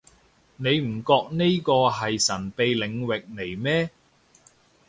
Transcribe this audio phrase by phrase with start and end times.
[0.57, 3.91] 你唔覺呢個係神秘領域嚟咩